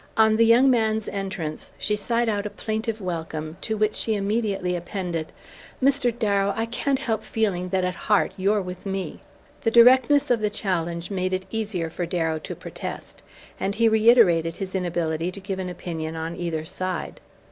On 0.17 0.35
the 0.35 0.45
young 0.47 0.67
man's 0.67 1.07
entrance 1.07 1.69
she 1.77 1.95
sighed 1.95 2.27
out 2.27 2.47
a 2.47 2.49
plaintive 2.49 3.01
welcome, 3.01 3.57
to 3.61 3.77
which 3.77 3.93
she 3.93 4.15
immediately 4.15 4.75
appended: 4.75 5.31
"Mr. 5.79 6.11
Darrow, 6.17 6.53
I 6.57 6.65
can't 6.65 6.97
help 6.97 7.23
feeling 7.23 7.69
that 7.69 7.83
at 7.83 7.93
heart 7.93 8.31
you're 8.35 8.63
with 8.63 8.83
me!" 8.83 9.19
The 9.61 9.69
directness 9.69 10.31
of 10.31 10.39
the 10.39 10.49
challenge 10.49 11.11
made 11.11 11.33
it 11.33 11.45
easier 11.51 11.91
for 11.91 12.07
Darrow 12.07 12.39
to 12.39 12.55
protest, 12.55 13.21
and 13.59 13.75
he 13.75 13.87
reiterated 13.87 14.57
his 14.57 14.73
inability 14.73 15.31
to 15.31 15.39
give 15.39 15.59
an 15.59 15.69
opinion 15.69 16.15
on 16.15 16.35
either 16.35 16.65
side. 16.65 17.21